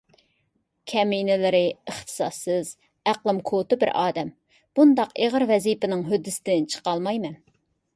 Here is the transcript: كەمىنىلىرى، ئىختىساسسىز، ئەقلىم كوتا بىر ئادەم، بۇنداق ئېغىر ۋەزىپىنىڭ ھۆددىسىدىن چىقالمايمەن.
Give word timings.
كەمىنىلىرى، 0.93 1.59
ئىختىساسسىز، 1.91 2.73
ئەقلىم 3.11 3.45
كوتا 3.53 3.81
بىر 3.85 3.95
ئادەم، 4.03 4.35
بۇنداق 4.79 5.17
ئېغىر 5.23 5.51
ۋەزىپىنىڭ 5.57 6.07
ھۆددىسىدىن 6.13 6.71
چىقالمايمەن. 6.77 7.43